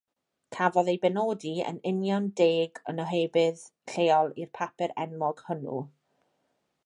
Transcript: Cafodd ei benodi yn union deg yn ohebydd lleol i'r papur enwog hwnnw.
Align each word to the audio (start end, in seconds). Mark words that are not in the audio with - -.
Cafodd 0.55 0.87
ei 0.93 0.97
benodi 1.01 1.51
yn 1.71 1.77
union 1.91 2.25
deg 2.41 2.81
yn 2.93 3.03
ohebydd 3.05 3.61
lleol 3.93 4.33
i'r 4.45 4.53
papur 4.61 4.95
enwog 5.05 5.45
hwnnw. 5.51 5.83